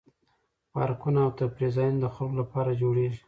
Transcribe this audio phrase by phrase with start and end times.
[0.73, 3.19] پارکونه او تفریح ځایونه د خلکو لپاره جوړیږي.